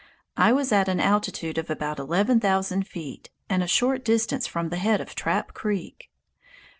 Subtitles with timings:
[0.35, 4.69] I was at an altitude of about eleven thousand feet and a short distance from
[4.69, 6.09] the head of Trap Creek.